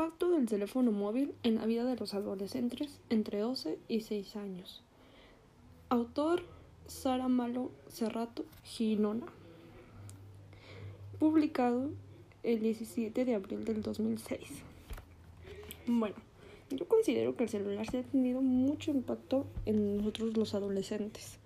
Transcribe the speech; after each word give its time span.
Impacto 0.00 0.30
del 0.30 0.46
teléfono 0.46 0.92
móvil 0.92 1.34
en 1.42 1.56
la 1.56 1.66
vida 1.66 1.84
de 1.84 1.94
los 1.94 2.14
adolescentes 2.14 3.00
entre 3.10 3.40
12 3.40 3.78
y 3.86 4.00
6 4.00 4.34
años. 4.36 4.82
Autor 5.90 6.42
Sara 6.86 7.28
Malo 7.28 7.70
Cerrato 7.90 8.46
Ginona. 8.64 9.26
Publicado 11.18 11.90
el 12.42 12.60
17 12.60 13.26
de 13.26 13.34
abril 13.34 13.66
del 13.66 13.82
2006. 13.82 14.40
Bueno, 15.86 16.16
yo 16.70 16.88
considero 16.88 17.36
que 17.36 17.42
el 17.42 17.50
celular 17.50 17.86
se 17.86 17.98
ha 17.98 18.02
tenido 18.02 18.40
mucho 18.40 18.90
impacto 18.90 19.44
en 19.66 19.98
nosotros 19.98 20.34
los 20.34 20.54
adolescentes. 20.54 21.36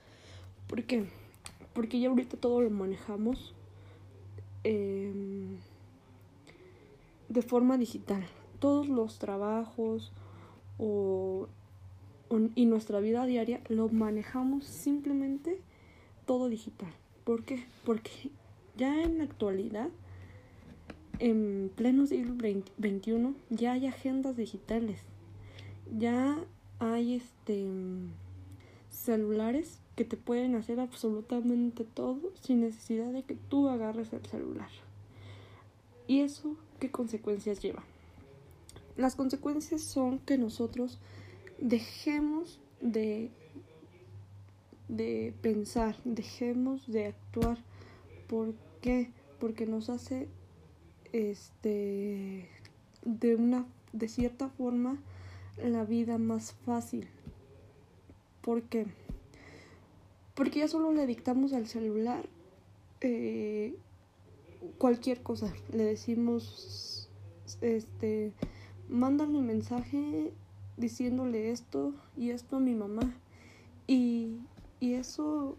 ¿Por 0.68 0.84
qué? 0.84 1.06
Porque 1.72 1.98
ya 1.98 2.08
ahorita 2.08 2.36
todo 2.36 2.60
lo 2.60 2.70
manejamos. 2.70 3.52
Eh, 4.62 5.12
de 7.28 7.42
forma 7.42 7.76
digital. 7.78 8.24
Todos 8.64 8.88
los 8.88 9.18
trabajos 9.18 10.10
o, 10.78 11.48
y 12.54 12.64
nuestra 12.64 12.98
vida 13.00 13.26
diaria 13.26 13.60
lo 13.68 13.90
manejamos 13.90 14.64
simplemente 14.64 15.60
todo 16.24 16.48
digital. 16.48 16.88
¿Por 17.24 17.44
qué? 17.44 17.62
Porque 17.84 18.30
ya 18.74 19.02
en 19.02 19.18
la 19.18 19.24
actualidad, 19.24 19.90
en 21.18 21.70
pleno 21.76 22.06
siglo 22.06 22.36
XXI, 22.36 23.34
ya 23.50 23.72
hay 23.72 23.86
agendas 23.86 24.34
digitales. 24.38 25.02
Ya 25.98 26.38
hay 26.78 27.16
este 27.16 27.68
celulares 28.88 29.78
que 29.94 30.06
te 30.06 30.16
pueden 30.16 30.54
hacer 30.54 30.80
absolutamente 30.80 31.84
todo 31.84 32.32
sin 32.40 32.62
necesidad 32.62 33.12
de 33.12 33.24
que 33.24 33.34
tú 33.34 33.68
agarres 33.68 34.14
el 34.14 34.24
celular. 34.24 34.70
Y 36.06 36.20
eso 36.20 36.56
¿qué 36.80 36.90
consecuencias 36.90 37.60
lleva? 37.60 37.84
Las 38.96 39.16
consecuencias 39.16 39.82
son 39.82 40.18
que 40.20 40.38
nosotros 40.38 40.98
dejemos 41.58 42.60
de, 42.80 43.30
de 44.88 45.34
pensar, 45.42 45.96
dejemos 46.04 46.86
de 46.86 47.06
actuar. 47.06 47.58
¿Por 48.28 48.54
qué? 48.80 49.10
Porque 49.40 49.66
nos 49.66 49.90
hace 49.90 50.28
este 51.12 52.48
de 53.04 53.36
una 53.36 53.66
de 53.92 54.08
cierta 54.08 54.48
forma 54.48 54.98
la 55.62 55.84
vida 55.84 56.18
más 56.18 56.52
fácil. 56.64 57.08
¿Por 58.42 58.62
qué? 58.62 58.86
Porque 60.34 60.60
ya 60.60 60.68
solo 60.68 60.92
le 60.92 61.06
dictamos 61.06 61.52
al 61.52 61.66
celular 61.66 62.26
eh, 63.00 63.74
cualquier 64.78 65.22
cosa. 65.22 65.52
Le 65.72 65.84
decimos, 65.84 67.08
este, 67.60 68.32
mándale 68.88 69.36
un 69.36 69.46
mensaje 69.46 70.32
diciéndole 70.76 71.50
esto 71.50 71.94
y 72.16 72.30
esto 72.30 72.56
a 72.56 72.60
mi 72.60 72.74
mamá. 72.74 73.14
Y, 73.86 74.38
y 74.80 74.94
eso 74.94 75.56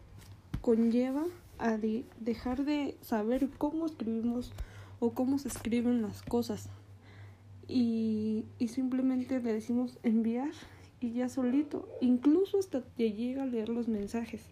conlleva 0.62 1.26
a 1.58 1.78
dejar 1.78 2.66
de 2.66 2.98
saber 3.02 3.50
cómo 3.58 3.86
escribimos 3.86 4.52
o 5.00 5.12
cómo 5.12 5.38
se 5.40 5.48
escriben 5.48 6.02
las 6.02 6.22
cosas. 6.22 6.70
Y, 7.68 8.46
y 8.60 8.68
simplemente 8.68 9.40
le 9.42 9.54
decimos 9.54 9.98
enviar 10.04 10.52
y 11.00 11.14
ya 11.14 11.30
solito. 11.30 11.88
Incluso 12.02 12.60
hasta 12.60 12.82
te 12.82 13.12
llega 13.12 13.44
a 13.44 13.48
leer 13.48 13.70
los 13.70 13.88
mensajes. 13.88 14.44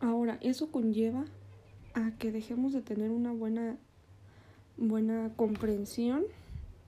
Ahora, 0.00 0.38
eso 0.40 0.70
conlleva 0.70 1.24
a 1.94 2.10
que 2.18 2.32
dejemos 2.32 2.72
de 2.72 2.82
tener 2.82 3.10
una 3.10 3.32
buena, 3.32 3.76
buena 4.76 5.30
comprensión 5.36 6.24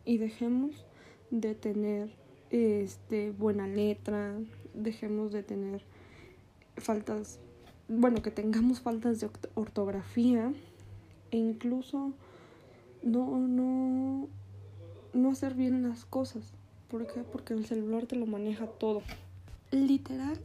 y 0.07 0.19
dejemos 0.19 0.87
de 1.31 1.55
tener 1.55 2.11
este, 2.51 3.33
buena 3.33 3.67
letra, 3.67 4.35
dejemos 4.73 5.33
de 5.33 5.43
tener 5.43 5.83
faltas, 6.77 7.41
bueno, 7.89 8.23
que 8.23 8.31
tengamos 8.31 8.81
faltas 8.81 9.21
de 9.21 9.29
ortografía 9.55 10.53
e 11.33 11.37
incluso 11.37 12.13
no, 13.03 13.37
no, 13.37 14.29
no 15.13 15.31
hacer 15.31 15.55
bien 15.55 15.83
las 15.83 16.05
cosas. 16.05 16.53
¿Por 16.89 17.07
qué? 17.13 17.23
Porque 17.23 17.53
el 17.53 17.67
celular 17.67 18.07
te 18.07 18.15
lo 18.15 18.27
maneja 18.27 18.67
todo. 18.67 19.03
Literal, 19.73 20.39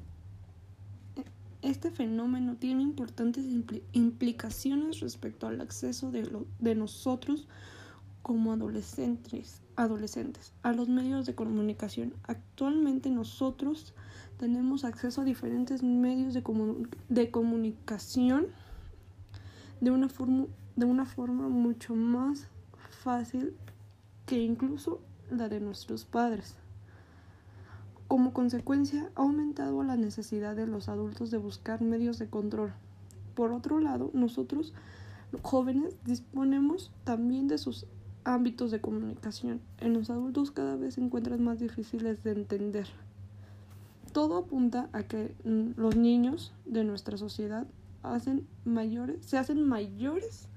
este 1.61 1.91
fenómeno 1.91 2.55
tiene 2.55 2.81
importantes 2.81 3.45
implicaciones 3.93 4.99
respecto 5.01 5.45
al 5.45 5.61
acceso 5.61 6.09
de, 6.09 6.27
de 6.57 6.73
nosotros 6.73 7.47
como 8.21 8.53
adolescentes, 8.53 9.61
adolescentes 9.75 10.53
a 10.63 10.73
los 10.73 10.89
medios 10.89 11.25
de 11.25 11.35
comunicación. 11.35 12.13
Actualmente 12.23 13.09
nosotros 13.09 13.93
tenemos 14.37 14.85
acceso 14.85 15.21
a 15.21 15.25
diferentes 15.25 15.83
medios 15.83 16.33
de, 16.33 16.43
de 17.09 17.31
comunicación 17.31 18.47
de 19.81 19.91
una, 19.91 20.09
forma, 20.09 20.45
de 20.75 20.85
una 20.85 21.05
forma 21.05 21.49
mucho 21.49 21.95
más 21.95 22.47
fácil 22.89 23.55
que 24.25 24.39
incluso 24.39 25.01
la 25.29 25.49
de 25.49 25.59
nuestros 25.59 26.05
padres. 26.05 26.55
Como 28.07 28.33
consecuencia, 28.33 29.09
ha 29.15 29.21
aumentado 29.21 29.83
la 29.83 29.95
necesidad 29.95 30.55
de 30.55 30.67
los 30.67 30.89
adultos 30.89 31.31
de 31.31 31.37
buscar 31.37 31.81
medios 31.81 32.19
de 32.19 32.29
control. 32.29 32.73
Por 33.35 33.53
otro 33.53 33.79
lado, 33.79 34.11
nosotros, 34.13 34.73
jóvenes, 35.41 35.95
disponemos 36.05 36.91
también 37.05 37.47
de 37.47 37.57
sus 37.57 37.87
ámbitos 38.23 38.71
de 38.71 38.81
comunicación. 38.81 39.61
En 39.79 39.93
los 39.93 40.09
adultos 40.09 40.51
cada 40.51 40.75
vez 40.75 40.95
se 40.95 41.01
encuentran 41.01 41.43
más 41.43 41.59
difíciles 41.59 42.23
de 42.23 42.31
entender. 42.31 42.87
Todo 44.13 44.37
apunta 44.37 44.89
a 44.93 45.03
que 45.03 45.33
mm, 45.43 45.79
los 45.79 45.95
niños 45.95 46.53
de 46.65 46.83
nuestra 46.83 47.17
sociedad 47.17 47.65
hacen 48.03 48.47
mayores, 48.65 49.25
se 49.25 49.37
hacen 49.37 49.67
mayores 49.67 50.47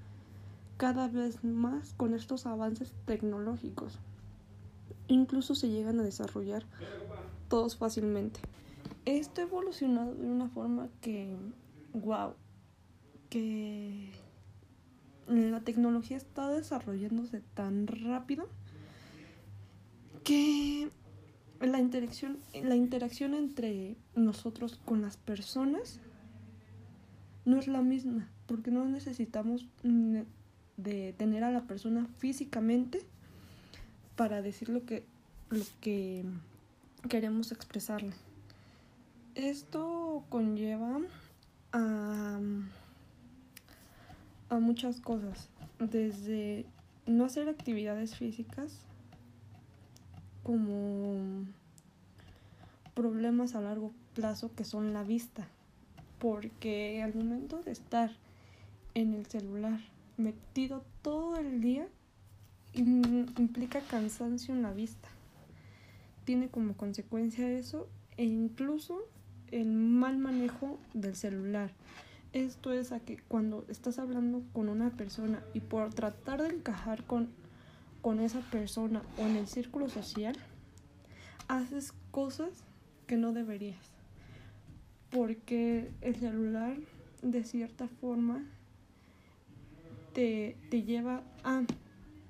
cada 0.77 1.09
vez 1.09 1.45
más 1.45 1.95
con 1.95 2.15
estos 2.15 2.47
avances 2.47 2.93
tecnológicos. 3.07 3.99
Incluso 5.07 5.55
se 5.55 5.69
llegan 5.69 6.01
a 6.01 6.03
desarrollar 6.03 6.65
todos 7.49 7.77
fácilmente. 7.77 8.41
Esto 9.05 9.41
ha 9.41 9.45
evolucionado 9.45 10.15
de 10.15 10.27
una 10.27 10.49
forma 10.49 10.89
que, 11.01 11.37
wow, 11.93 12.33
que 13.29 14.11
la 15.29 15.61
tecnología 15.61 16.17
está 16.17 16.49
desarrollándose 16.49 17.41
tan 17.55 17.87
rápido 17.87 18.49
que 20.23 20.89
la 21.61 21.79
interacción, 21.79 22.39
la 22.63 22.77
interacción 22.77 23.35
entre 23.35 23.97
nosotros 24.15 24.81
con 24.85 25.03
las 25.03 25.17
personas 25.17 26.01
no 27.45 27.59
es 27.59 27.69
la 27.69 27.83
misma, 27.83 28.29
porque 28.47 28.71
no 28.71 28.85
necesitamos 28.85 29.67
de 30.77 31.13
tener 31.13 31.45
a 31.45 31.51
la 31.51 31.63
persona 31.63 32.07
físicamente 32.19 33.03
para 34.17 34.43
decir 34.43 34.69
lo 34.69 34.85
que, 34.85 35.05
lo 35.51 35.65
que 35.81 36.25
queremos 37.09 37.53
expresarle. 37.53 38.15
Esto 39.35 40.25
conlleva 40.29 41.01
a, 41.73 42.41
a 44.49 44.59
muchas 44.59 45.01
cosas, 45.01 45.49
desde 45.79 46.67
no 47.07 47.25
hacer 47.25 47.49
actividades 47.49 48.17
físicas 48.17 48.79
como 50.43 51.47
problemas 52.95 53.55
a 53.55 53.61
largo 53.61 53.93
plazo 54.15 54.55
que 54.55 54.65
son 54.65 54.93
la 54.93 55.03
vista, 55.03 55.49
porque 56.19 57.03
al 57.03 57.15
momento 57.15 57.61
de 57.63 57.73
estar 57.73 58.11
en 58.95 59.15
el 59.15 59.27
celular 59.27 59.81
metido 60.17 60.85
todo 61.03 61.37
el 61.37 61.61
día 61.61 61.89
implica 62.75 63.81
cansancio 63.81 64.55
en 64.55 64.63
la 64.63 64.73
vista 64.73 65.09
tiene 66.25 66.49
como 66.49 66.75
consecuencia 66.75 67.51
eso 67.51 67.89
e 68.17 68.25
incluso 68.25 69.03
el 69.51 69.71
mal 69.71 70.19
manejo 70.19 70.79
del 70.95 71.15
celular. 71.15 71.71
Esto 72.35 72.73
es 72.73 72.91
a 72.91 72.99
que 72.99 73.19
cuando 73.29 73.65
estás 73.69 74.01
hablando 74.01 74.43
con 74.53 74.69
una 74.69 74.91
persona 74.91 75.43
y 75.55 75.61
por 75.61 75.95
tratar 75.95 76.43
de 76.43 76.49
encajar 76.49 77.05
con, 77.05 77.29
con 78.03 78.19
esa 78.19 78.41
persona 78.41 79.03
o 79.19 79.23
en 79.23 79.37
el 79.37 79.47
círculo 79.47 79.89
social, 79.89 80.37
haces 81.47 81.95
cosas 82.11 82.51
que 83.07 83.17
no 83.17 83.33
deberías. 83.33 83.93
Porque 85.11 85.93
el 86.01 86.17
celular 86.17 86.77
de 87.23 87.45
cierta 87.45 87.87
forma 87.87 88.45
te, 90.13 90.57
te 90.71 90.83
lleva 90.83 91.23
a, 91.45 91.63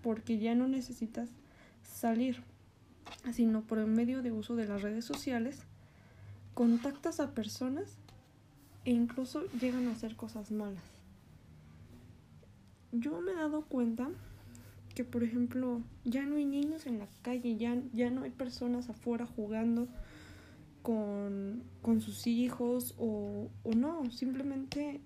porque 0.02 0.38
ya 0.38 0.54
no 0.54 0.68
necesitas 0.68 1.30
salir 1.82 2.42
sino 3.32 3.62
por 3.62 3.78
el 3.78 3.86
medio 3.86 4.22
de 4.22 4.32
uso 4.32 4.54
de 4.54 4.66
las 4.66 4.82
redes 4.82 5.04
sociales, 5.04 5.62
contactas 6.52 7.20
a 7.20 7.34
personas 7.34 7.96
e 8.84 8.90
incluso 8.90 9.46
llegan 9.60 9.88
a 9.88 9.92
hacer 9.92 10.16
cosas 10.16 10.50
malas. 10.50 10.82
Yo 12.92 13.20
me 13.20 13.32
he 13.32 13.36
dado 13.36 13.62
cuenta 13.62 14.08
que 14.94 15.04
por 15.04 15.24
ejemplo 15.24 15.80
ya 16.04 16.24
no 16.24 16.36
hay 16.36 16.44
niños 16.44 16.86
en 16.86 16.98
la 16.98 17.08
calle, 17.22 17.56
ya, 17.56 17.76
ya 17.92 18.10
no 18.10 18.22
hay 18.22 18.30
personas 18.30 18.88
afuera 18.88 19.26
jugando 19.26 19.88
con, 20.82 21.64
con 21.82 22.00
sus 22.00 22.26
hijos 22.26 22.94
o, 22.98 23.48
o 23.64 23.72
no, 23.74 24.10
simplemente 24.10 25.00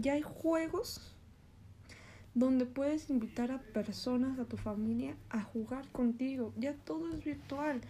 ya 0.00 0.14
hay 0.14 0.22
juegos 0.22 1.14
donde 2.34 2.66
puedes 2.66 3.10
invitar 3.10 3.52
a 3.52 3.60
personas, 3.60 4.38
a 4.38 4.44
tu 4.44 4.56
familia, 4.56 5.14
a 5.30 5.42
jugar 5.42 5.86
contigo. 5.92 6.52
Ya 6.56 6.74
todo 6.74 7.08
es 7.10 7.24
virtual. 7.24 7.80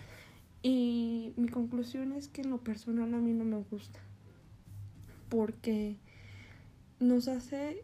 Y 0.63 1.33
mi 1.37 1.49
conclusión 1.49 2.13
es 2.13 2.29
que 2.29 2.43
en 2.43 2.51
lo 2.51 2.59
personal 2.59 3.15
a 3.15 3.19
mí 3.19 3.33
no 3.33 3.45
me 3.45 3.57
gusta. 3.71 4.01
Porque 5.35 5.97
nos 7.01 7.27
hace 7.27 7.83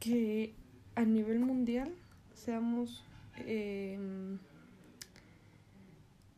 que 0.00 0.52
a 0.96 1.04
nivel 1.04 1.38
mundial 1.38 1.94
seamos, 2.34 3.04
eh, 3.36 4.36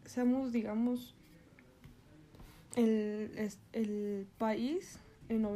seamos 0.04 0.52
digamos, 0.52 1.14
el, 2.76 3.50
el 3.72 4.26
país 4.36 4.98
en 5.30 5.48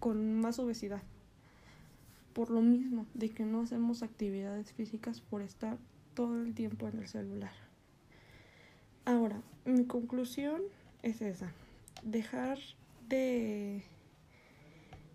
con 0.00 0.40
más 0.40 0.58
obesidad. 0.58 1.02
Por 2.32 2.50
lo 2.50 2.60
mismo, 2.60 3.06
de 3.14 3.30
que 3.30 3.44
no 3.44 3.60
hacemos 3.60 4.02
actividades 4.02 4.72
físicas 4.72 5.20
por 5.20 5.40
estar 5.40 5.78
todo 6.14 6.42
el 6.42 6.52
tiempo 6.52 6.88
en 6.88 6.98
el 6.98 7.06
celular. 7.06 7.52
Ahora, 9.04 9.40
mi 9.64 9.84
conclusión 9.84 10.62
es 11.04 11.22
esa. 11.22 11.52
Dejar 12.02 12.58
de, 13.08 13.84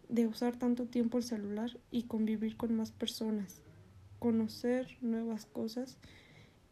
de 0.10 0.28
usar 0.28 0.56
tanto 0.58 0.86
tiempo 0.86 1.18
el 1.18 1.24
celular 1.24 1.80
y 1.92 2.04
convivir 2.04 2.58
con 2.58 2.76
más 2.76 2.92
personas. 2.92 3.62
Conocer 4.20 4.98
nuevas 5.02 5.46
cosas 5.46 5.98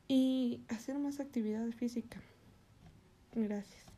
y 0.07 0.61
hacer 0.67 0.99
más 0.99 1.19
actividad 1.19 1.69
física. 1.71 2.21
Gracias. 3.33 3.90